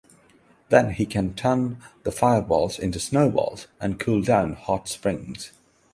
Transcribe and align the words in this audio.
Then 0.69 0.93
he 0.93 1.05
can 1.05 1.35
turn 1.35 1.77
the 2.05 2.11
fireballs 2.11 2.79
into 2.79 2.99
snowballs 2.99 3.67
and 3.79 3.99
cool 3.99 4.23
down 4.23 4.53
hot 4.53 4.89
springs. 4.89 5.51